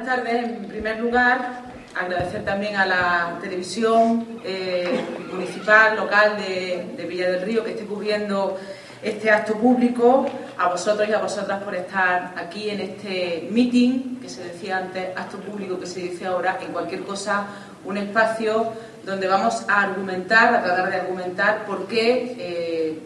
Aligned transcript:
Buenas 0.00 0.16
tardes. 0.16 0.44
En 0.44 0.64
primer 0.64 0.98
lugar, 0.98 1.60
agradecer 1.94 2.42
también 2.42 2.74
a 2.74 2.86
la 2.86 3.38
televisión 3.38 4.40
eh, 4.42 4.98
municipal, 5.30 5.94
local 5.94 6.38
de, 6.38 7.04
Villa 7.04 7.30
del 7.30 7.42
Río 7.42 7.62
que 7.62 7.72
esté 7.72 7.84
cubriendo 7.84 8.58
este 9.02 9.30
acto 9.30 9.56
público, 9.56 10.24
a 10.56 10.68
vosotros 10.68 11.06
y 11.06 11.12
a 11.12 11.18
vosotras 11.18 11.62
por 11.62 11.74
estar 11.74 12.32
aquí 12.34 12.70
en 12.70 12.80
este 12.80 13.46
meeting, 13.50 14.20
que 14.22 14.30
se 14.30 14.42
decía 14.44 14.78
antes, 14.78 15.14
acto 15.14 15.36
público 15.36 15.78
que 15.78 15.86
se 15.86 16.00
dice 16.00 16.24
ahora, 16.24 16.58
en 16.62 16.72
cualquier 16.72 17.02
cosa, 17.02 17.44
un 17.84 17.98
espacio 17.98 18.72
donde 19.04 19.28
vamos 19.28 19.66
a 19.68 19.82
argumentar, 19.82 20.54
a 20.54 20.64
tratar 20.64 20.88
de 20.88 20.96
argumentar 20.96 21.66
por 21.66 21.86
qué 21.86 22.36
eh, 22.38 22.98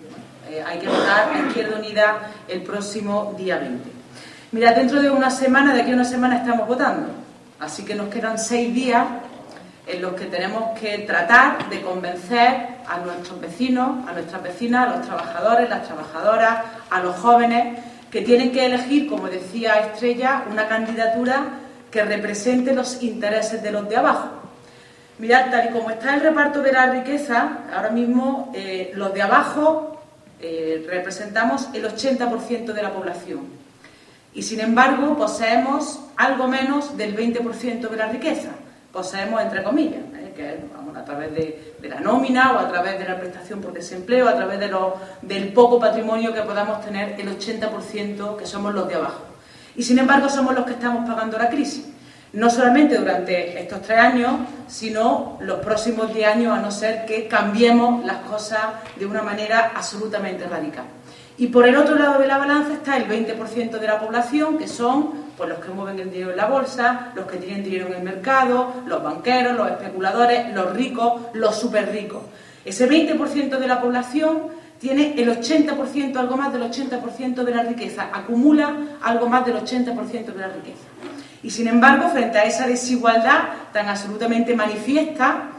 eh, 0.49 0.63
hay 0.65 0.79
que 0.79 0.87
votar 0.87 1.31
a 1.35 1.49
Izquierda 1.49 1.77
Unida 1.77 2.31
el 2.47 2.63
próximo 2.63 3.35
día 3.37 3.59
20. 3.59 3.94
Mira, 4.55 4.73
dentro 4.73 5.03
de 5.03 5.11
una 5.11 5.33
semana, 5.33 5.75
de 5.75 5.83
aquí 5.83 5.91
a 5.91 5.95
una 5.95 6.05
semana 6.05 6.37
estamos 6.37 6.69
votando, 6.69 7.09
así 7.59 7.85
que 7.85 7.97
nos 7.97 8.07
quedan 8.07 8.39
seis 8.39 8.73
días 8.73 9.05
en 9.85 10.01
los 10.01 10.15
que 10.15 10.27
tenemos 10.27 10.79
que 10.79 10.99
tratar 10.99 11.69
de 11.69 11.81
convencer 11.81 12.69
a 12.87 12.99
nuestros 13.05 13.41
vecinos, 13.41 14.09
a 14.09 14.13
nuestras 14.13 14.41
vecinas, 14.45 14.87
a 14.87 14.97
los 14.97 15.07
trabajadores, 15.09 15.69
las 15.69 15.83
trabajadoras, 15.83 16.67
a 16.89 17.01
los 17.01 17.17
jóvenes, 17.17 17.81
que 18.13 18.23
tienen 18.23 18.53
que 18.53 18.67
elegir, 18.67 19.09
como 19.09 19.27
decía 19.27 19.75
Estrella, 19.81 20.45
una 20.49 20.69
candidatura 20.69 21.47
que 21.91 22.05
represente 22.05 22.73
los 22.73 23.03
intereses 23.03 23.61
de 23.61 23.73
los 23.73 23.89
de 23.89 23.97
abajo. 23.97 24.29
Mirad, 25.19 25.51
tal 25.51 25.69
y 25.69 25.73
como 25.73 25.91
está 25.91 26.15
el 26.15 26.21
reparto 26.21 26.63
de 26.63 26.71
la 26.71 26.87
riqueza, 26.93 27.59
ahora 27.75 27.91
mismo 27.91 28.53
eh, 28.55 28.93
los 28.95 29.13
de 29.15 29.21
abajo 29.21 30.01
eh, 30.41 30.87
representamos 30.89 31.71
el 31.75 31.85
80% 31.87 32.67
de 32.73 32.83
la 32.85 32.93
población 32.93 33.64
y 34.35 34.43
sin 34.43 34.61
embargo 34.61 35.17
poseemos 35.17 36.01
algo 36.17 36.49
menos 36.49 36.97
del 36.97 37.17
20% 37.17 37.89
de 37.89 37.97
la 37.97 38.09
riqueza. 38.09 38.51
Poseemos, 38.93 39.41
entre 39.41 39.63
comillas, 39.63 40.03
¿eh? 40.15 40.33
que 40.37 40.59
vamos, 40.75 40.97
a 40.97 41.05
través 41.05 41.33
de, 41.35 41.75
la 41.83 42.01
nómina 42.01 42.53
o 42.53 42.59
a 42.59 42.69
través 42.69 42.99
de 42.99 43.05
la 43.05 43.19
prestación 43.19 43.61
por 43.61 43.73
desempleo, 43.73 44.29
a 44.29 44.35
través 44.35 44.59
de 44.59 44.69
lo, 44.69 44.97
del 45.23 45.53
poco 45.53 45.79
patrimonio 45.79 46.33
que 46.33 46.43
podamos 46.43 46.85
tener 46.85 47.21
el 47.21 47.39
80% 47.39 48.37
que 48.37 48.47
somos 48.47 48.75
los 48.75 48.89
de 48.89 48.95
abajo. 48.95 49.23
Y 49.77 49.83
sin 49.83 49.99
embargo 49.99 50.29
somos 50.29 50.55
los 50.55 50.65
que 50.65 50.73
estamos 50.73 51.09
pagando 51.09 51.39
la 51.39 51.49
crisis. 51.49 51.87
No 52.33 52.51
solamente 52.51 52.97
durante 52.97 53.61
estos 53.61 53.83
tres 53.83 53.99
años, 53.99 54.33
sino 54.67 55.39
los 55.41 55.61
próximos 55.61 56.13
diez 56.13 56.27
años, 56.27 56.57
a 56.57 56.61
no 56.61 56.71
ser 56.71 57.05
que 57.07 57.29
cambiemos 57.29 58.05
las 58.05 58.19
cosas 58.19 58.61
de 58.97 59.07
una 59.07 59.23
manera 59.23 59.73
absolutamente 59.75 60.47
radical. 60.47 60.85
Y 61.37 61.49
por 61.49 61.67
el 61.67 61.77
otro 61.77 61.97
lado 61.97 62.21
de 62.21 62.29
la 62.29 62.39
balanza 62.39 62.75
está 62.75 62.97
el 62.97 63.09
20% 63.09 63.79
de 63.79 63.87
la 63.87 63.99
población, 63.99 64.57
que 64.57 64.69
son 64.69 65.25
pues, 65.37 65.49
los 65.49 65.59
que 65.59 65.71
mueven 65.71 65.99
el 65.99 66.11
dinero 66.11 66.31
en 66.31 66.37
la 66.37 66.47
bolsa, 66.47 67.13
los 67.17 67.27
que 67.27 67.39
tienen 67.39 67.65
dinero 67.65 67.89
en 67.89 67.95
el 67.95 68.03
mercado, 68.03 68.73
los 68.87 69.03
banqueros, 69.03 69.57
los 69.57 69.69
especuladores, 69.71 70.55
los 70.55 70.73
ricos, 70.73 71.23
los 71.33 71.57
súper 71.57 71.91
ricos. 71.91 72.23
Ese 72.65 72.89
20% 72.89 73.59
de 73.59 73.67
la 73.67 73.81
población 73.81 74.43
tiene 74.79 75.15
el 75.21 75.29
80%, 75.29 76.17
algo 76.17 76.37
más 76.37 76.53
del 76.53 76.63
80% 76.63 77.43
de 77.43 77.55
la 77.55 77.63
riqueza, 77.63 78.11
acumula 78.13 78.99
algo 79.03 79.29
más 79.29 79.45
del 79.45 79.57
80% 79.57 80.27
de 80.27 80.41
la 80.41 80.49
riqueza. 80.49 80.85
Y 81.43 81.51
sin 81.51 81.69
embargo, 81.69 82.09
frente 82.11 82.39
a 82.39 82.45
esa 82.45 82.67
desigualdad 82.67 83.41
tan 83.73 83.89
absolutamente 83.89 84.55
manifiesta, 84.55 85.51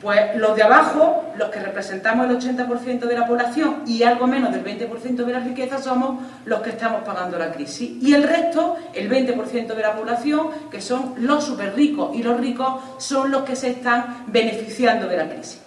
pues 0.00 0.36
los 0.36 0.54
de 0.54 0.62
abajo, 0.62 1.32
los 1.36 1.50
que 1.50 1.58
representamos 1.58 2.28
el 2.28 2.38
80% 2.38 3.00
de 3.00 3.18
la 3.18 3.26
población 3.26 3.82
y 3.86 4.02
algo 4.04 4.26
menos 4.26 4.52
del 4.52 4.64
20% 4.64 5.24
de 5.24 5.32
la 5.32 5.40
riqueza, 5.40 5.78
somos 5.78 6.22
los 6.44 6.60
que 6.60 6.70
estamos 6.70 7.02
pagando 7.02 7.38
la 7.38 7.50
crisis. 7.50 7.90
Y 8.00 8.14
el 8.14 8.22
resto, 8.22 8.76
el 8.94 9.10
20% 9.10 9.74
de 9.74 9.82
la 9.82 9.96
población, 9.96 10.50
que 10.70 10.80
son 10.80 11.14
los 11.18 11.44
súper 11.44 11.74
ricos, 11.74 12.14
y 12.14 12.22
los 12.22 12.40
ricos 12.40 12.80
son 12.98 13.30
los 13.30 13.42
que 13.42 13.56
se 13.56 13.70
están 13.70 14.24
beneficiando 14.28 15.08
de 15.08 15.16
la 15.16 15.28
crisis. 15.28 15.60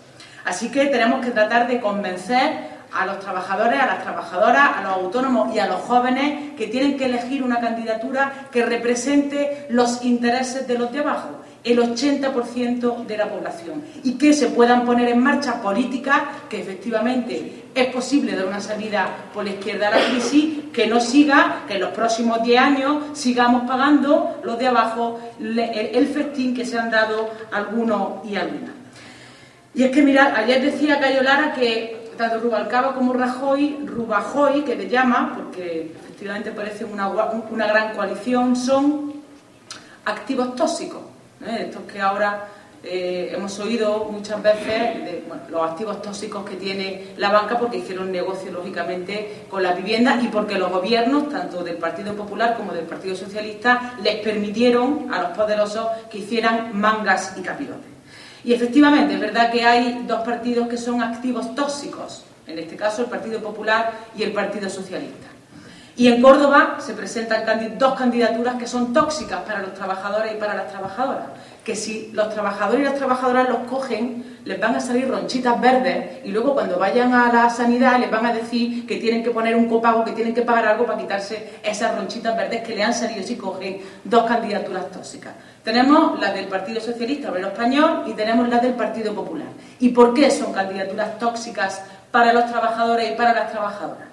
Así 0.46 0.72
que 0.72 0.86
tenemos 0.86 1.24
que 1.24 1.32
tratar 1.32 1.68
de 1.68 1.80
convencer 1.82 2.72
a 2.94 3.06
los 3.06 3.20
trabajadores, 3.20 3.80
a 3.80 3.86
las 3.86 4.04
trabajadoras, 4.04 4.78
a 4.78 4.82
los 4.82 4.94
autónomos 4.94 5.54
y 5.56 5.60
a 5.60 5.68
los 5.68 5.82
jóvenes 5.82 6.56
que 6.58 6.68
tienen 6.68 6.98
que 6.98 7.06
elegir 7.06 7.44
una 7.44 7.60
candidatura 7.60 8.48
que 8.52 8.66
represente 8.66 9.68
los 9.70 10.04
intereses 10.04 10.68
de 10.68 10.78
los 10.78 10.92
de 10.92 11.00
abajo 11.00 11.41
el 11.64 11.80
80% 11.80 13.06
de 13.06 13.18
la 13.18 13.30
población 13.30 13.84
y 14.04 14.14
que 14.14 14.34
se 14.34 14.48
puedan 14.48 14.84
poner 14.86 15.10
en 15.10 15.20
marcha 15.22 15.62
políticas 15.62 16.22
que 16.50 16.62
efectivamente 16.62 17.66
es 17.74 17.88
posible 17.88 18.36
dar 18.36 18.48
una 18.48 18.60
salida 18.60 19.08
por 19.34 19.44
la 19.46 19.52
izquierda 19.52 19.90
a 19.90 19.92
la 19.92 20.06
crisis, 20.10 20.66
que 20.74 20.88
no 20.88 21.00
siga, 21.00 21.64
que 21.68 21.76
en 21.76 21.82
los 21.82 21.92
próximos 21.92 22.44
10 22.44 22.62
años 22.62 23.04
sigamos 23.14 23.68
pagando 23.68 24.40
los 24.44 24.58
de 24.58 24.68
abajo 24.68 25.20
el, 25.40 26.08
festín 26.08 26.56
que 26.56 26.66
se 26.66 26.80
han 26.80 26.90
dado 26.90 27.30
algunos 27.52 28.26
y 28.26 28.36
algunas. 28.36 28.72
Y 29.74 29.84
es 29.84 29.92
que, 29.92 30.02
mirad, 30.02 30.36
ayer 30.36 30.62
decía 30.62 31.00
Cayo 31.00 31.22
Lara 31.22 31.54
que 31.54 32.10
tanto 32.18 32.40
Rubalcaba 32.40 32.94
como 32.94 33.14
Rajoy, 33.14 33.86
Rubajoy, 33.86 34.64
que 34.64 34.76
le 34.76 34.90
llama, 34.90 35.34
porque 35.34 35.94
efectivamente 35.98 36.52
parece 36.52 36.84
una, 36.84 37.08
una 37.08 37.68
gran 37.68 37.96
coalición, 37.96 38.56
son 38.56 39.14
activos 40.04 40.56
tóxicos 40.56 41.11
¿eh? 41.46 41.66
estos 41.68 41.84
que 41.84 42.02
ahora 42.02 42.48
eh, 42.84 43.32
hemos 43.36 43.60
oído 43.60 44.06
muchas 44.06 44.42
veces 44.42 45.22
los 45.50 45.70
activos 45.70 46.02
tóxicos 46.02 46.44
que 46.44 46.56
tiene 46.56 47.14
la 47.18 47.30
banca 47.32 47.60
porque 47.60 47.78
hicieron 47.78 48.12
negocio, 48.12 48.52
lógicamente, 48.52 49.46
con 49.50 49.62
la 49.62 49.74
vivienda 49.74 50.20
y 50.22 50.30
porque 50.30 50.56
los 50.56 50.72
gobiernos, 50.72 51.30
tanto 51.30 51.64
del 51.64 51.76
Partido 51.76 52.16
Popular 52.16 52.58
como 52.58 52.74
del 52.74 52.86
Partido 52.86 53.16
Socialista, 53.16 53.96
les 54.02 54.16
permitieron 54.18 55.14
a 55.14 55.22
los 55.22 55.38
poderosos 55.38 55.88
que 56.10 56.20
hicieran 56.20 56.76
mangas 56.80 57.36
y 57.38 57.42
capirotes. 57.42 57.92
Y 58.44 58.54
efectivamente, 58.54 59.14
es 59.14 59.20
verdad 59.20 59.52
que 59.52 59.64
hay 59.64 60.04
dos 60.08 60.22
partidos 60.22 60.68
que 60.68 60.78
son 60.78 61.04
activos 61.04 61.54
tóxicos, 61.54 62.24
en 62.48 62.58
este 62.58 62.76
caso 62.76 63.04
el 63.04 63.10
Partido 63.10 63.40
Popular 63.40 63.92
y 64.18 64.24
el 64.24 64.32
Partido 64.32 64.68
Socialista. 64.68 65.28
Y 65.98 66.08
en 66.08 66.22
Córdoba 66.22 66.78
se 66.80 66.94
presentan 66.94 67.78
dos 67.78 67.96
candidaturas 67.96 68.56
que 68.56 68.66
son 68.66 68.94
tóxicas 68.94 69.42
para 69.42 69.62
los 69.62 69.74
trabajadores 69.74 70.34
y 70.34 70.36
para 70.36 70.56
las 70.56 70.72
trabajadoras. 70.72 71.26
Que 71.66 71.76
si 71.76 72.10
los 72.14 72.34
trabajadores 72.34 72.82
y 72.82 72.86
las 72.86 72.96
trabajadoras 72.96 73.50
los 73.50 73.60
cogen, 73.70 74.40
les 74.46 74.60
van 74.60 74.76
a 74.76 74.80
salir 74.80 75.08
ronchitas 75.08 75.60
verdes 75.62 76.20
y 76.24 76.32
luego 76.32 76.54
cuando 76.54 76.80
vayan 76.80 77.14
a 77.14 77.32
la 77.32 77.50
sanidad 77.50 78.00
les 78.00 78.10
van 78.10 78.26
a 78.26 78.34
decir 78.34 78.88
que 78.88 78.98
tienen 78.98 79.24
que 79.24 79.32
poner 79.32 79.56
un 79.56 79.68
copago, 79.68 80.04
que 80.04 80.14
tienen 80.14 80.34
que 80.34 80.42
pagar 80.42 80.66
algo 80.66 80.86
para 80.86 80.98
quitarse 80.98 81.60
esas 81.62 81.96
ronchitas 81.96 82.36
verdes 82.36 82.64
que 82.64 82.76
le 82.76 82.84
han 82.84 82.94
salido 82.94 83.22
si 83.22 83.36
cogen 83.36 83.82
dos 84.04 84.24
candidaturas 84.26 84.90
tóxicas. 84.90 85.34
Tenemos 85.64 86.20
la 86.20 86.32
del 86.34 86.48
Partido 86.48 86.82
Socialista 86.82 87.30
Obrero 87.30 87.50
Español 87.50 88.06
y 88.08 88.14
tenemos 88.14 88.50
la 88.50 88.58
del 88.58 88.74
Partido 88.74 89.14
Popular. 89.14 89.48
¿Y 89.80 89.90
por 89.90 90.14
qué 90.14 90.32
son 90.32 90.54
candidaturas 90.54 91.20
tóxicas 91.20 91.84
para 92.10 92.34
los 92.34 92.48
trabajadores 92.48 93.12
y 93.12 93.16
para 93.16 93.34
las 93.34 93.52
trabajadoras? 93.52 94.08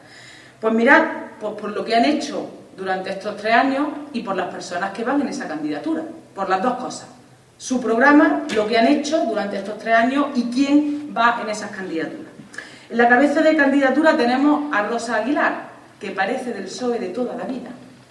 Pues 0.61 0.75
mirad, 0.75 1.05
pues 1.41 1.55
por 1.55 1.71
lo 1.71 1.85
que 1.85 1.95
han 1.95 2.05
hecho 2.05 2.49
durante 2.77 3.11
estos 3.11 3.37
tres 3.37 3.55
años 3.55 3.89
y 4.13 4.23
por 4.23 4.37
las 4.37 4.53
personas 4.53 4.93
que 4.93 5.05
van 5.05 5.21
en 5.21 5.29
esa 5.29 5.49
candidatura, 5.49 6.03
por 6.35 6.49
las 6.49 6.63
dos 6.63 6.75
cosas. 6.75 7.09
Su 7.57 7.81
programa, 7.81 8.45
lo 8.55 8.67
que 8.67 8.79
han 8.79 8.87
hecho 8.87 9.25
durante 9.25 9.59
estos 9.59 9.79
tres 9.79 9.95
años 9.95 10.27
y 10.37 10.45
quién 10.45 11.13
va 11.17 11.41
en 11.43 11.51
esas 11.51 11.73
candidaturas. 11.73 12.33
En 12.91 12.97
la 12.97 13.09
cabeza 13.09 13.43
de 13.43 13.57
candidatura 13.57 14.17
tenemos 14.17 14.73
a 14.73 14.85
Rosa 14.85 15.17
Aguilar, 15.17 15.69
que 16.01 16.13
parece 16.13 16.53
del 16.53 16.65
PSOE 16.65 17.01
de 17.01 17.09
toda 17.09 17.35
la 17.35 17.45
vida. 17.45 17.71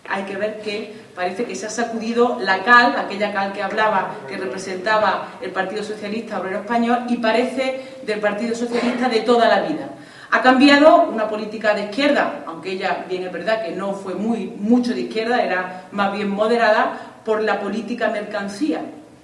Hay 0.10 0.24
que 0.24 0.36
ver 0.36 0.62
que 0.62 0.94
parece 1.16 1.46
que 1.46 1.56
se 1.56 1.66
ha 1.66 1.70
sacudido 1.70 2.38
la 2.42 2.64
cal, 2.64 2.96
aquella 2.98 3.34
cal 3.34 3.54
que 3.54 3.64
hablaba, 3.64 4.16
que 4.28 4.38
representaba 4.38 5.30
el 5.42 5.52
Partido 5.52 5.84
Socialista 5.84 6.40
Obrero 6.40 6.60
Español, 6.60 7.06
y 7.10 7.18
parece 7.18 8.00
del 8.06 8.20
Partido 8.20 8.54
Socialista 8.54 9.10
de 9.10 9.22
toda 9.22 9.48
la 9.48 9.62
vida. 9.68 9.90
Ha 10.30 10.42
cambiado 10.42 11.04
una 11.04 11.28
política 11.28 11.74
de 11.74 11.86
izquierda, 11.86 12.44
aunque 12.46 12.72
ella 12.72 13.06
bien 13.08 13.24
es 13.24 13.32
verdad 13.32 13.64
que 13.64 13.72
no 13.72 13.94
fue 13.94 14.14
muy 14.14 14.48
mucho 14.48 14.94
de 14.94 15.02
izquierda, 15.02 15.42
era 15.42 15.86
más 15.92 16.12
bien 16.12 16.30
moderada, 16.30 16.98
por 17.24 17.42
la 17.42 17.60
política 17.60 18.10
mercancía. 18.10 18.82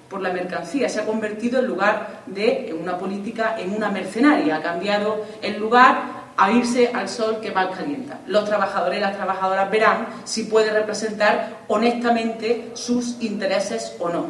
Por 0.10 0.22
la 0.22 0.32
mercancía 0.32 0.88
se 0.88 1.02
ha 1.02 1.06
convertido 1.06 1.60
en 1.60 1.68
lugar 1.68 2.22
de 2.26 2.76
una 2.80 2.98
política 2.98 3.56
en 3.58 3.74
una 3.74 3.90
mercenaria. 3.90 4.58
Ha 4.58 4.62
cambiado 4.62 5.26
el 5.42 5.60
lugar 5.60 6.24
a 6.38 6.52
irse 6.52 6.92
al 6.94 7.10
sol 7.10 7.40
que 7.42 7.52
más 7.52 7.76
calienta. 7.76 8.20
Los 8.28 8.46
trabajadores 8.46 9.00
y 9.00 9.02
las 9.02 9.16
trabajadoras 9.16 9.70
verán 9.70 10.08
si 10.24 10.44
puede 10.44 10.72
representar 10.72 11.64
honestamente 11.68 12.72
sus 12.76 13.22
intereses 13.22 13.96
o 14.00 14.10
no. 14.10 14.28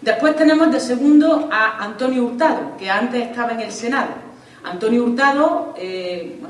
Después 0.00 0.36
tenemos 0.36 0.70
de 0.70 0.80
segundo 0.80 1.48
a 1.50 1.82
Antonio 1.82 2.24
Hurtado, 2.24 2.76
que 2.78 2.90
antes 2.90 3.22
estaba 3.22 3.52
en 3.52 3.60
el 3.60 3.72
Senado 3.72 4.33
Antonio 4.64 5.04
Hurtado, 5.04 5.74
eh, 5.76 6.40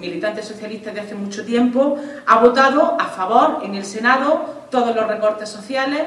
militante 0.00 0.42
socialista 0.42 0.92
de 0.92 1.00
hace 1.00 1.14
mucho 1.14 1.44
tiempo, 1.44 1.98
ha 2.26 2.38
votado 2.38 2.96
a 2.98 3.06
favor 3.06 3.60
en 3.64 3.74
el 3.74 3.84
Senado 3.84 4.66
todos 4.70 4.94
los 4.94 5.06
recortes 5.06 5.48
sociales, 5.48 6.02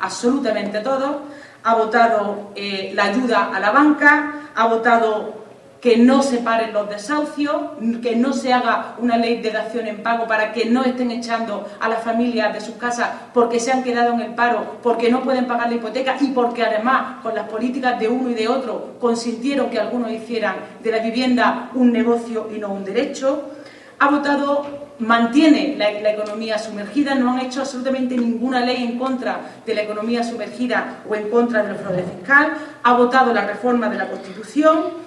absolutamente 0.00 0.80
todos, 0.80 1.16
ha 1.62 1.74
votado 1.74 2.50
eh, 2.54 2.92
la 2.94 3.04
ayuda 3.04 3.54
a 3.54 3.60
la 3.60 3.70
banca, 3.70 4.50
ha 4.54 4.66
votado 4.66 5.45
que 5.86 5.98
no 5.98 6.20
se 6.20 6.38
paren 6.38 6.72
los 6.72 6.88
desahucios, 6.88 7.54
que 8.02 8.16
no 8.16 8.32
se 8.32 8.52
haga 8.52 8.96
una 8.98 9.16
ley 9.18 9.40
de 9.40 9.52
dación 9.52 9.86
en 9.86 10.02
pago 10.02 10.26
para 10.26 10.52
que 10.52 10.64
no 10.64 10.82
estén 10.82 11.12
echando 11.12 11.64
a 11.78 11.88
las 11.88 12.02
familias 12.02 12.52
de 12.52 12.60
sus 12.60 12.74
casas 12.74 13.08
porque 13.32 13.60
se 13.60 13.70
han 13.70 13.84
quedado 13.84 14.12
en 14.14 14.20
el 14.20 14.34
paro, 14.34 14.78
porque 14.82 15.12
no 15.12 15.22
pueden 15.22 15.46
pagar 15.46 15.68
la 15.68 15.76
hipoteca 15.76 16.16
y 16.20 16.32
porque 16.32 16.64
además 16.64 17.22
con 17.22 17.36
las 17.36 17.48
políticas 17.48 18.00
de 18.00 18.08
uno 18.08 18.30
y 18.30 18.34
de 18.34 18.48
otro 18.48 18.96
consintieron 18.98 19.70
que 19.70 19.78
algunos 19.78 20.10
hicieran 20.10 20.56
de 20.82 20.90
la 20.90 20.98
vivienda 20.98 21.70
un 21.74 21.92
negocio 21.92 22.48
y 22.52 22.58
no 22.58 22.72
un 22.72 22.84
derecho. 22.84 23.44
Ha 24.00 24.10
votado 24.10 24.86
mantiene 24.98 25.76
la, 25.76 26.10
economía 26.10 26.58
sumergida, 26.58 27.14
no 27.14 27.32
han 27.32 27.40
hecho 27.40 27.60
absolutamente 27.60 28.16
ninguna 28.16 28.60
ley 28.60 28.82
en 28.82 28.98
contra 28.98 29.40
de 29.64 29.74
la 29.74 29.82
economía 29.82 30.24
sumergida 30.24 31.02
o 31.08 31.14
en 31.14 31.28
contra 31.28 31.62
del 31.62 31.76
fraude 31.76 32.02
fiscal, 32.02 32.54
ha 32.82 32.92
votado 32.94 33.32
la 33.32 33.46
reforma 33.46 33.88
de 33.88 33.98
la 33.98 34.08
Constitución, 34.08 35.05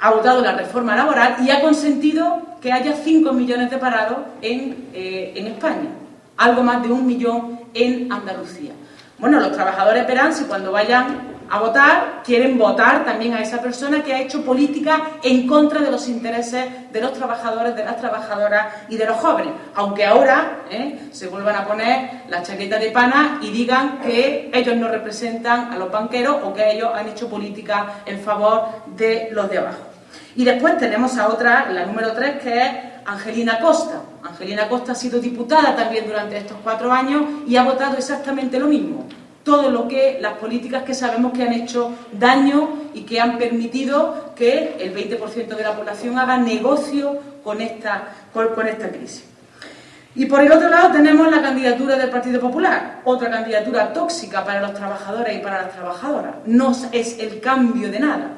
ha 0.00 0.10
votado 0.10 0.40
la 0.40 0.52
reforma 0.52 0.96
laboral 0.96 1.36
y 1.44 1.50
ha 1.50 1.60
consentido 1.60 2.42
que 2.60 2.72
haya 2.72 2.94
5 2.94 3.32
millones 3.32 3.70
de 3.70 3.78
parados 3.78 4.18
en, 4.42 4.88
eh, 4.94 5.32
en 5.36 5.46
España, 5.48 5.90
algo 6.36 6.62
más 6.62 6.82
de 6.82 6.92
un 6.92 7.06
millón 7.06 7.60
en 7.74 8.10
Andalucía. 8.12 8.72
Bueno, 9.18 9.38
los 9.38 9.52
trabajadores 9.52 10.06
verán 10.06 10.34
si 10.34 10.44
cuando 10.44 10.72
vayan 10.72 11.30
a 11.50 11.58
votar, 11.58 12.22
quieren 12.24 12.56
votar 12.56 13.04
también 13.04 13.34
a 13.34 13.42
esa 13.42 13.60
persona 13.60 14.04
que 14.04 14.14
ha 14.14 14.20
hecho 14.20 14.44
política 14.44 15.02
en 15.22 15.48
contra 15.48 15.80
de 15.80 15.90
los 15.90 16.08
intereses 16.08 16.92
de 16.92 17.00
los 17.00 17.12
trabajadores, 17.12 17.74
de 17.74 17.84
las 17.84 17.98
trabajadoras 17.98 18.68
y 18.88 18.96
de 18.96 19.04
los 19.04 19.16
jóvenes. 19.16 19.52
Aunque 19.74 20.06
ahora 20.06 20.60
¿eh? 20.70 21.08
se 21.10 21.26
vuelvan 21.26 21.56
a 21.56 21.66
poner 21.66 22.22
la 22.28 22.42
chaqueta 22.44 22.78
de 22.78 22.92
pana 22.92 23.40
y 23.42 23.50
digan 23.50 23.98
que 23.98 24.50
ellos 24.54 24.76
no 24.76 24.88
representan 24.88 25.72
a 25.72 25.76
los 25.76 25.90
banqueros 25.90 26.36
o 26.44 26.54
que 26.54 26.70
ellos 26.70 26.90
han 26.94 27.08
hecho 27.08 27.28
política 27.28 28.02
en 28.06 28.20
favor 28.20 28.68
de 28.96 29.28
los 29.32 29.50
de 29.50 29.58
abajo. 29.58 29.89
Y 30.36 30.44
después 30.44 30.78
tenemos 30.78 31.16
a 31.18 31.28
otra, 31.28 31.70
la 31.70 31.86
número 31.86 32.12
tres, 32.12 32.40
que 32.42 32.62
es 32.62 32.70
Angelina 33.04 33.58
Costa. 33.60 34.02
Angelina 34.22 34.68
Costa 34.68 34.92
ha 34.92 34.94
sido 34.94 35.18
diputada 35.18 35.74
también 35.74 36.06
durante 36.06 36.36
estos 36.36 36.56
cuatro 36.62 36.92
años 36.92 37.22
y 37.46 37.56
ha 37.56 37.64
votado 37.64 37.96
exactamente 37.96 38.58
lo 38.58 38.66
mismo 38.66 39.06
todo 39.44 39.70
lo 39.70 39.88
que 39.88 40.18
las 40.20 40.34
políticas 40.34 40.82
que 40.84 40.94
sabemos 40.94 41.32
que 41.32 41.42
han 41.42 41.52
hecho 41.52 41.92
daño 42.12 42.90
y 42.94 43.02
que 43.02 43.20
han 43.20 43.38
permitido 43.38 44.32
que 44.36 44.76
el 44.78 44.94
20% 44.94 45.56
de 45.56 45.62
la 45.62 45.74
población 45.74 46.18
haga 46.18 46.36
negocio 46.36 47.18
con 47.42 47.60
esta, 47.60 48.08
con, 48.32 48.66
esta 48.66 48.88
crisis. 48.90 49.24
Y 50.14 50.26
por 50.26 50.40
el 50.40 50.52
otro 50.52 50.68
lado 50.68 50.92
tenemos 50.92 51.30
la 51.30 51.40
candidatura 51.40 51.96
del 51.96 52.10
Partido 52.10 52.40
Popular, 52.40 53.00
otra 53.04 53.30
candidatura 53.30 53.92
tóxica 53.92 54.44
para 54.44 54.60
los 54.60 54.74
trabajadores 54.74 55.36
y 55.36 55.38
para 55.38 55.62
las 55.62 55.72
trabajadoras. 55.72 56.34
No 56.46 56.72
es 56.92 57.18
el 57.18 57.40
cambio 57.40 57.90
de 57.90 58.00
nada, 58.00 58.30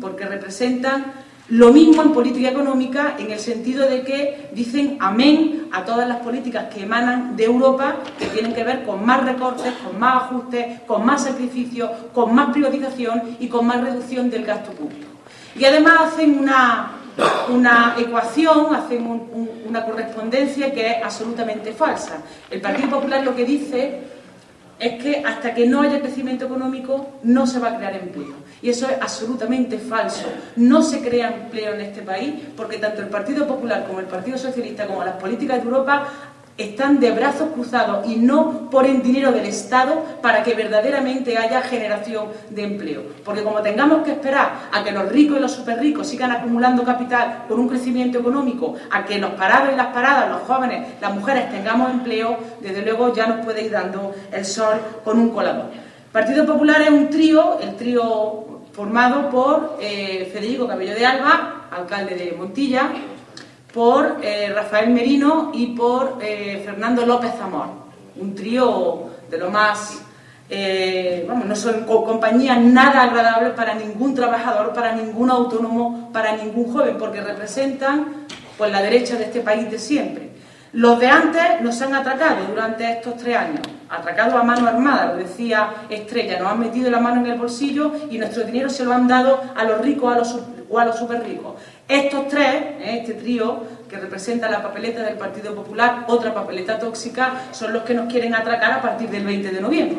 porque 0.00 0.24
representan 0.24 1.12
lo 1.48 1.72
mismo 1.72 2.02
en 2.02 2.12
política 2.12 2.50
económica 2.50 3.16
en 3.18 3.30
el 3.30 3.38
sentido 3.38 3.88
de 3.88 4.02
que 4.02 4.50
dicen 4.52 4.98
amén 5.00 5.68
a 5.72 5.84
todas 5.84 6.06
las 6.06 6.18
políticas 6.18 6.66
que 6.72 6.82
emanan 6.82 7.36
de 7.36 7.44
Europa 7.44 7.96
que 8.18 8.26
tienen 8.26 8.52
que 8.52 8.64
ver 8.64 8.84
con 8.84 9.04
más 9.04 9.24
recortes, 9.24 9.72
con 9.82 9.98
más 9.98 10.24
ajustes, 10.24 10.80
con 10.86 11.06
más 11.06 11.24
sacrificios, 11.24 11.90
con 12.12 12.34
más 12.34 12.52
privatización 12.52 13.36
y 13.40 13.48
con 13.48 13.66
más 13.66 13.80
reducción 13.82 14.28
del 14.28 14.44
gasto 14.44 14.72
público. 14.72 15.06
Y 15.58 15.64
además 15.64 16.12
hacen 16.12 16.38
una, 16.38 16.92
una 17.48 17.94
ecuación, 17.98 18.74
hacen 18.74 19.06
una 19.66 19.84
correspondencia 19.86 20.70
que 20.72 20.86
es 20.86 20.96
absolutamente 21.02 21.72
falsa. 21.72 22.18
El 22.50 22.60
Partido 22.60 22.90
Popular 22.90 23.24
lo 23.24 23.34
que 23.34 23.46
dice 23.46 24.02
es 24.78 25.02
que 25.02 25.22
hasta 25.24 25.54
que 25.54 25.66
no 25.66 25.82
haya 25.82 26.00
crecimiento 26.00 26.46
económico 26.46 27.14
no 27.22 27.46
se 27.46 27.58
va 27.58 27.68
a 27.68 27.76
crear 27.76 27.96
empleo. 27.96 28.34
Y 28.62 28.70
eso 28.70 28.88
es 28.88 29.00
absolutamente 29.00 29.78
falso. 29.78 30.26
No 30.56 30.82
se 30.82 31.00
crea 31.00 31.28
empleo 31.28 31.74
en 31.74 31.80
este 31.80 32.02
país 32.02 32.34
porque 32.56 32.78
tanto 32.78 33.02
el 33.02 33.08
Partido 33.08 33.46
Popular 33.46 33.86
como 33.86 34.00
el 34.00 34.06
Partido 34.06 34.38
Socialista 34.38 34.86
como 34.86 35.04
las 35.04 35.16
políticas 35.16 35.58
de 35.58 35.64
Europa 35.64 36.08
están 36.58 36.98
de 36.98 37.12
brazos 37.12 37.50
cruzados 37.54 38.06
y 38.08 38.16
no 38.16 38.68
ponen 38.68 39.00
dinero 39.00 39.30
del 39.30 39.46
Estado 39.46 40.04
para 40.20 40.42
que 40.42 40.54
verdaderamente 40.54 41.38
haya 41.38 41.62
generación 41.62 42.26
de 42.50 42.64
empleo. 42.64 43.02
Porque 43.24 43.44
como 43.44 43.62
tengamos 43.62 44.02
que 44.04 44.10
esperar 44.10 44.68
a 44.72 44.82
que 44.82 44.90
los 44.90 45.08
ricos 45.08 45.38
y 45.38 45.40
los 45.40 45.52
superricos 45.52 46.08
sigan 46.08 46.32
acumulando 46.32 46.82
capital 46.82 47.44
por 47.48 47.60
un 47.60 47.68
crecimiento 47.68 48.18
económico, 48.18 48.74
a 48.90 49.04
que 49.04 49.18
los 49.18 49.30
parados 49.30 49.72
y 49.72 49.76
las 49.76 49.86
paradas, 49.88 50.28
los 50.30 50.42
jóvenes, 50.42 51.00
las 51.00 51.14
mujeres 51.14 51.48
tengamos 51.50 51.90
empleo, 51.92 52.36
desde 52.60 52.82
luego 52.82 53.14
ya 53.14 53.28
nos 53.28 53.44
puede 53.44 53.64
ir 53.64 53.70
dando 53.70 54.12
el 54.32 54.44
sol 54.44 54.80
con 55.04 55.18
un 55.18 55.30
colador. 55.30 55.66
Partido 56.10 56.44
Popular 56.44 56.82
es 56.82 56.90
un 56.90 57.08
trío, 57.08 57.60
el 57.60 57.76
trío 57.76 58.62
formado 58.72 59.30
por 59.30 59.78
eh, 59.80 60.28
Federico 60.32 60.66
Cabello 60.66 60.94
de 60.94 61.06
Alba, 61.06 61.68
alcalde 61.70 62.16
de 62.16 62.32
Montilla, 62.32 62.90
por 63.72 64.18
eh, 64.22 64.50
Rafael 64.54 64.90
Merino 64.90 65.50
y 65.52 65.68
por 65.68 66.18
eh, 66.20 66.62
Fernando 66.64 67.04
López 67.04 67.32
Zamor. 67.36 67.68
Un 68.16 68.34
trío 68.34 69.10
de 69.30 69.38
lo 69.38 69.50
más, 69.50 70.02
eh, 70.48 71.24
vamos, 71.28 71.46
no 71.46 71.54
son 71.54 71.84
compañías 71.84 72.58
nada 72.60 73.02
agradables 73.02 73.52
para 73.52 73.74
ningún 73.74 74.14
trabajador, 74.14 74.72
para 74.72 74.94
ningún 74.94 75.30
autónomo, 75.30 76.10
para 76.12 76.36
ningún 76.36 76.72
joven, 76.72 76.96
porque 76.98 77.20
representan 77.20 78.26
pues, 78.56 78.72
la 78.72 78.82
derecha 78.82 79.16
de 79.16 79.24
este 79.24 79.40
país 79.40 79.70
de 79.70 79.78
siempre. 79.78 80.28
Los 80.72 81.00
de 81.00 81.08
antes 81.08 81.62
nos 81.62 81.80
han 81.80 81.94
atracado 81.94 82.44
durante 82.46 82.90
estos 82.90 83.16
tres 83.16 83.36
años, 83.36 83.60
atracado 83.88 84.36
a 84.36 84.42
mano 84.42 84.68
armada, 84.68 85.06
lo 85.06 85.16
decía 85.16 85.70
Estrella, 85.88 86.38
nos 86.38 86.52
han 86.52 86.60
metido 86.60 86.90
la 86.90 87.00
mano 87.00 87.22
en 87.22 87.32
el 87.32 87.38
bolsillo 87.38 87.92
y 88.10 88.18
nuestro 88.18 88.44
dinero 88.44 88.68
se 88.68 88.84
lo 88.84 88.92
han 88.92 89.08
dado 89.08 89.40
a 89.56 89.64
los 89.64 89.80
ricos 89.80 90.14
a 90.14 90.18
los, 90.18 90.38
o 90.68 90.78
a 90.78 90.84
los 90.84 90.96
super 90.98 91.22
ricos. 91.24 91.54
Estos 91.88 92.28
tres, 92.28 92.54
¿eh? 92.80 92.98
este 93.00 93.14
trío 93.14 93.62
que 93.88 93.96
representa 93.96 94.50
la 94.50 94.62
papeleta 94.62 95.02
del 95.02 95.16
Partido 95.16 95.54
Popular, 95.54 96.04
otra 96.08 96.34
papeleta 96.34 96.78
tóxica, 96.78 97.46
son 97.50 97.72
los 97.72 97.82
que 97.84 97.94
nos 97.94 98.12
quieren 98.12 98.34
atracar 98.34 98.72
a 98.72 98.82
partir 98.82 99.08
del 99.08 99.24
20 99.24 99.50
de 99.50 99.60
noviembre. 99.60 99.98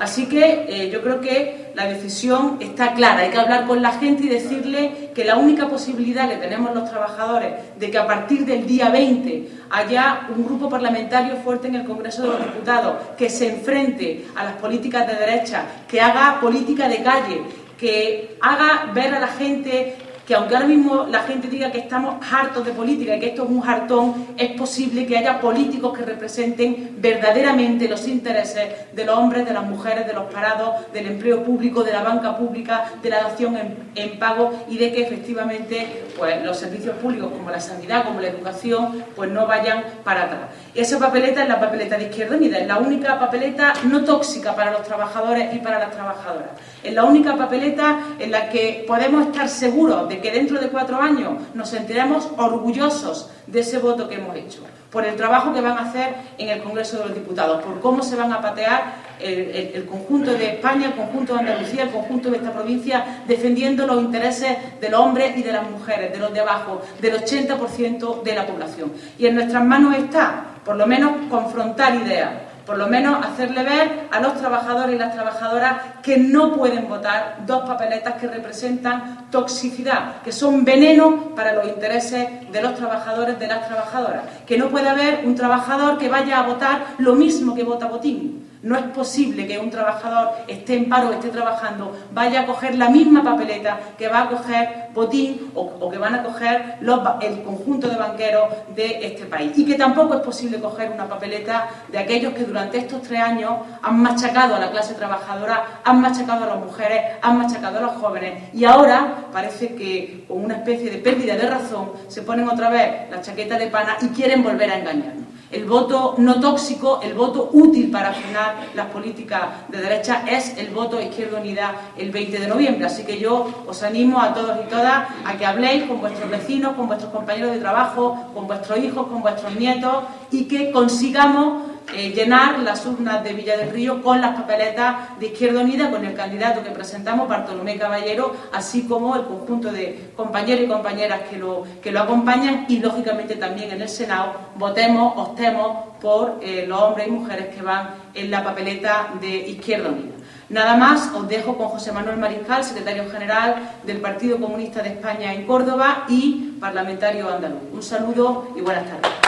Así 0.00 0.26
que 0.26 0.66
eh, 0.68 0.90
yo 0.90 1.00
creo 1.00 1.20
que 1.20 1.72
la 1.74 1.86
decisión 1.86 2.56
está 2.58 2.94
clara. 2.94 3.20
Hay 3.20 3.30
que 3.30 3.38
hablar 3.38 3.66
con 3.66 3.82
la 3.82 3.92
gente 3.92 4.24
y 4.24 4.28
decirle 4.28 5.10
que 5.14 5.24
la 5.24 5.36
única 5.36 5.68
posibilidad 5.68 6.28
que 6.28 6.36
tenemos 6.36 6.74
los 6.74 6.90
trabajadores 6.90 7.52
de 7.78 7.90
que 7.90 7.98
a 7.98 8.06
partir 8.06 8.44
del 8.44 8.66
día 8.66 8.90
20 8.90 9.48
haya 9.70 10.28
un 10.36 10.44
grupo 10.44 10.68
parlamentario 10.68 11.36
fuerte 11.36 11.68
en 11.68 11.76
el 11.76 11.84
Congreso 11.84 12.22
de 12.22 12.28
los 12.28 12.44
Diputados 12.44 12.96
que 13.16 13.30
se 13.30 13.48
enfrente 13.48 14.26
a 14.34 14.42
las 14.42 14.54
políticas 14.54 15.06
de 15.06 15.14
derecha, 15.14 15.64
que 15.86 16.00
haga 16.00 16.40
política 16.40 16.88
de 16.88 17.02
calle, 17.02 17.42
que 17.76 18.36
haga 18.40 18.92
ver 18.92 19.14
a 19.14 19.20
la 19.20 19.28
gente 19.28 19.96
que 20.28 20.34
aunque 20.34 20.54
ahora 20.54 20.68
mismo 20.68 21.06
la 21.08 21.22
gente 21.22 21.48
diga 21.48 21.72
que 21.72 21.78
estamos 21.78 22.16
hartos 22.30 22.62
de 22.62 22.72
política 22.72 23.16
y 23.16 23.18
que 23.20 23.28
esto 23.28 23.44
es 23.44 23.48
un 23.48 23.66
hartón, 23.66 24.26
es 24.36 24.50
posible 24.60 25.06
que 25.06 25.16
haya 25.16 25.40
políticos 25.40 25.96
que 25.96 26.04
representen 26.04 26.96
verdaderamente 26.98 27.88
los 27.88 28.06
intereses 28.06 28.92
de 28.92 29.04
los 29.06 29.16
hombres, 29.16 29.46
de 29.46 29.54
las 29.54 29.64
mujeres, 29.64 30.06
de 30.06 30.12
los 30.12 30.30
parados, 30.30 30.92
del 30.92 31.06
empleo 31.06 31.42
público, 31.42 31.82
de 31.82 31.92
la 31.94 32.02
banca 32.02 32.36
pública, 32.36 32.92
de 33.02 33.08
la 33.08 33.22
dación 33.22 33.56
en, 33.94 34.18
pago 34.18 34.52
y 34.68 34.76
de 34.76 34.92
que 34.92 35.02
efectivamente 35.04 36.04
pues, 36.18 36.44
los 36.44 36.58
servicios 36.58 36.96
públicos 36.96 37.30
como 37.32 37.50
la 37.50 37.60
sanidad, 37.60 38.04
como 38.04 38.20
la 38.20 38.28
educación, 38.28 39.04
pues 39.16 39.30
no 39.30 39.46
vayan 39.46 39.82
para 40.04 40.24
atrás. 40.24 40.40
Esa 40.74 40.98
papeleta 40.98 41.42
es 41.42 41.48
la 41.48 41.58
papeleta 41.58 41.96
de 41.96 42.04
Izquierda 42.04 42.36
Unida, 42.36 42.58
es 42.58 42.66
la 42.66 42.76
única 42.76 43.18
papeleta 43.18 43.72
no 43.84 44.04
tóxica 44.04 44.54
para 44.54 44.72
los 44.72 44.82
trabajadores 44.82 45.54
y 45.54 45.58
para 45.60 45.78
las 45.78 45.90
trabajadoras. 45.90 46.50
Es 46.84 46.92
la 46.92 47.04
única 47.04 47.34
papeleta 47.34 48.00
en 48.18 48.30
la 48.30 48.50
que 48.50 48.84
podemos 48.86 49.26
estar 49.26 49.48
seguros 49.48 50.08
de 50.08 50.17
que 50.20 50.30
dentro 50.30 50.60
de 50.60 50.68
cuatro 50.68 51.00
años 51.00 51.34
nos 51.54 51.68
sentiremos 51.68 52.28
orgullosos 52.36 53.30
de 53.46 53.60
ese 53.60 53.78
voto 53.78 54.08
que 54.08 54.16
hemos 54.16 54.36
hecho, 54.36 54.60
por 54.90 55.04
el 55.04 55.16
trabajo 55.16 55.52
que 55.52 55.60
van 55.60 55.78
a 55.78 55.88
hacer 55.88 56.14
en 56.38 56.48
el 56.48 56.62
Congreso 56.62 56.98
de 56.98 57.06
los 57.06 57.14
Diputados, 57.14 57.62
por 57.62 57.80
cómo 57.80 58.02
se 58.02 58.16
van 58.16 58.32
a 58.32 58.40
patear 58.40 59.08
el, 59.20 59.84
conjunto 59.86 60.32
de 60.32 60.54
España, 60.54 60.88
el 60.88 60.94
conjunto 60.94 61.34
de 61.34 61.40
Andalucía, 61.40 61.84
el 61.84 61.90
conjunto 61.90 62.30
de 62.30 62.36
esta 62.38 62.52
provincia, 62.52 63.22
defendiendo 63.26 63.86
los 63.86 64.02
intereses 64.02 64.56
de 64.80 64.88
los 64.88 65.00
hombres 65.00 65.36
y 65.36 65.42
de 65.42 65.52
las 65.52 65.68
mujeres, 65.68 66.12
de 66.12 66.18
los 66.18 66.32
de 66.32 66.40
abajo, 66.40 66.82
del 67.00 67.22
80% 67.22 68.22
de 68.22 68.34
la 68.34 68.46
población. 68.46 68.92
Y 69.18 69.26
en 69.26 69.34
nuestras 69.34 69.64
manos 69.64 69.96
está, 69.96 70.44
por 70.64 70.76
lo 70.76 70.86
menos, 70.86 71.12
confrontar 71.28 71.94
ideas 71.96 72.47
por 72.68 72.76
lo 72.76 72.86
menos 72.86 73.24
hacerle 73.24 73.62
ver 73.62 74.08
a 74.10 74.20
los 74.20 74.34
trabajadores 74.34 74.94
y 74.94 74.98
las 74.98 75.14
trabajadoras 75.14 75.76
que 76.02 76.18
no 76.18 76.54
pueden 76.54 76.86
votar 76.86 77.38
dos 77.46 77.66
papeletas 77.66 78.16
que 78.20 78.28
representan 78.28 79.30
toxicidad, 79.30 80.20
que 80.20 80.32
son 80.32 80.66
veneno 80.66 81.34
para 81.34 81.54
los 81.54 81.66
intereses 81.66 82.28
de 82.52 82.60
los 82.60 82.74
trabajadores, 82.74 83.38
de 83.38 83.46
las 83.46 83.66
trabajadoras, 83.66 84.24
que 84.46 84.58
no 84.58 84.68
puede 84.68 84.86
haber 84.86 85.24
un 85.24 85.34
trabajador 85.34 85.96
que 85.96 86.10
vaya 86.10 86.40
a 86.40 86.46
votar 86.46 86.84
lo 86.98 87.14
mismo 87.14 87.54
que 87.54 87.64
vota 87.64 87.86
Botín 87.86 88.47
No 88.62 88.76
es 88.76 88.84
posible 88.86 89.46
que 89.46 89.58
un 89.58 89.70
trabajador 89.70 90.30
esté 90.48 90.76
en 90.76 90.88
paro, 90.88 91.12
esté 91.12 91.28
trabajando, 91.28 91.96
vaya 92.12 92.40
a 92.40 92.46
coger 92.46 92.76
la 92.76 92.88
misma 92.88 93.22
papeleta 93.22 93.78
que 93.96 94.08
va 94.08 94.22
a 94.22 94.28
coger 94.28 94.88
Botín 94.92 95.52
o, 95.54 95.88
que 95.88 95.98
van 95.98 96.16
a 96.16 96.22
coger 96.24 96.78
el 97.20 97.42
conjunto 97.42 97.88
de 97.88 97.96
banqueros 97.96 98.48
de 98.74 99.06
este 99.06 99.26
país. 99.26 99.52
Y 99.56 99.64
que 99.64 99.76
tampoco 99.76 100.14
es 100.14 100.20
posible 100.20 100.58
coger 100.58 100.90
una 100.90 101.06
papeleta 101.08 101.68
de 101.86 101.98
aquellos 101.98 102.34
que 102.34 102.42
durante 102.42 102.78
estos 102.78 103.02
tres 103.02 103.20
años 103.20 103.52
han 103.80 104.00
machacado 104.00 104.56
a 104.56 104.58
la 104.58 104.70
clase 104.72 104.94
trabajadora, 104.94 105.80
han 105.84 106.00
machacado 106.00 106.44
a 106.44 106.48
las 106.48 106.64
mujeres, 106.64 107.00
han 107.22 107.38
machacado 107.38 107.78
a 107.78 107.82
los 107.82 107.92
jóvenes 107.92 108.52
y 108.52 108.64
ahora 108.64 109.26
parece 109.32 109.76
que 109.76 110.24
con 110.26 110.44
una 110.44 110.56
especie 110.56 110.90
de 110.90 110.98
pérdida 110.98 111.36
de 111.36 111.48
razón 111.48 111.92
se 112.08 112.22
ponen 112.22 112.48
otra 112.48 112.70
vez 112.70 113.08
la 113.08 113.20
chaqueta 113.20 113.56
de 113.56 113.68
pana 113.68 113.96
y 114.00 114.08
quieren 114.08 114.42
volver 114.42 114.70
a 114.70 114.78
engañarnos 114.78 115.37
el 115.50 115.64
voto 115.64 116.14
no 116.18 116.40
tóxico, 116.40 117.00
el 117.02 117.14
voto 117.14 117.50
útil 117.52 117.90
para 117.90 118.12
frenar 118.12 118.68
las 118.74 118.86
políticas 118.86 119.68
de 119.68 119.80
derecha 119.80 120.24
es 120.28 120.56
el 120.58 120.70
voto 120.70 121.00
Izquierda 121.00 121.40
Unida 121.40 121.74
el 121.96 122.10
20 122.10 122.38
de 122.38 122.46
noviembre. 122.46 122.86
Así 122.86 123.04
que 123.04 123.18
yo 123.18 123.46
os 123.66 123.82
animo 123.82 124.20
a 124.20 124.34
todos 124.34 124.58
y 124.64 124.68
todas 124.68 125.08
a 125.24 125.36
que 125.38 125.46
habléis 125.46 125.84
con 125.84 126.00
vuestros 126.00 126.30
vecinos, 126.30 126.74
con 126.74 126.86
vuestros 126.86 127.12
compañeros 127.12 127.52
de 127.52 127.60
trabajo, 127.60 128.30
con 128.34 128.46
vuestros 128.46 128.78
hijos, 128.78 129.06
con 129.06 129.22
vuestros 129.22 129.54
nietos 129.56 130.04
y 130.30 130.44
que 130.44 130.70
consigamos 130.70 131.67
eh, 131.94 132.10
llenar 132.10 132.58
las 132.60 132.84
urnas 132.84 133.24
de 133.24 133.32
Villa 133.32 133.56
del 133.56 133.70
Río 133.70 134.02
con 134.02 134.20
las 134.20 134.34
papeletas 134.36 135.18
de 135.18 135.26
Izquierda 135.28 135.60
Unida, 135.60 135.90
con 135.90 136.04
el 136.04 136.14
candidato 136.14 136.62
que 136.62 136.70
presentamos, 136.70 137.28
Bartolomé 137.28 137.78
Caballero, 137.78 138.34
así 138.52 138.86
como 138.86 139.16
el 139.16 139.24
conjunto 139.24 139.72
de 139.72 140.10
compañeros 140.14 140.64
y 140.64 140.68
compañeras 140.68 141.20
que 141.30 141.38
lo, 141.38 141.64
que 141.82 141.90
lo 141.90 142.00
acompañan 142.00 142.66
y, 142.68 142.80
lógicamente, 142.80 143.36
también 143.36 143.70
en 143.70 143.80
el 143.80 143.88
Senado 143.88 144.34
votemos, 144.56 145.14
optemos 145.16 145.94
por 146.00 146.38
eh, 146.42 146.66
los 146.68 146.80
hombres 146.80 147.08
y 147.08 147.10
mujeres 147.10 147.54
que 147.54 147.62
van 147.62 147.90
en 148.14 148.30
la 148.30 148.44
papeleta 148.44 149.14
de 149.20 149.48
Izquierda 149.48 149.88
Unida. 149.88 150.14
Nada 150.50 150.76
más, 150.76 151.10
os 151.14 151.28
dejo 151.28 151.58
con 151.58 151.68
José 151.68 151.92
Manuel 151.92 152.16
Mariscal, 152.16 152.64
secretario 152.64 153.10
general 153.10 153.70
del 153.84 153.98
Partido 153.98 154.38
Comunista 154.38 154.82
de 154.82 154.90
España 154.90 155.34
en 155.34 155.46
Córdoba 155.46 156.04
y 156.08 156.56
parlamentario 156.58 157.28
andaluz. 157.28 157.60
Un 157.72 157.82
saludo 157.82 158.48
y 158.56 158.60
buenas 158.62 158.84
tardes. 158.84 159.27